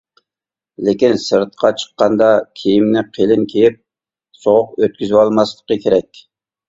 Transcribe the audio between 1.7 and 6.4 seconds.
چىققاندا كىيىمنى قېلىن كىيىپ، سوغۇق ئۆتكۈزۈۋالماسلىقى كېرەك.